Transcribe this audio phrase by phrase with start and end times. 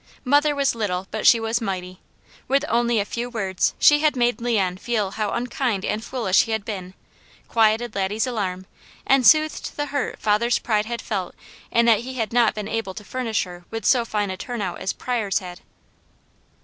[0.23, 1.99] Mother was little but she was mighty.
[2.47, 6.51] With only a few words she had made Leon feel how unkind and foolish he
[6.53, 6.95] had been,
[7.47, 8.65] quieted Laddie's alarm,
[9.05, 11.35] and soothed the hurt father's pride had felt
[11.69, 14.79] in that he had not been able to furnish her with so fine a turnout
[14.79, 15.59] as Pryors had.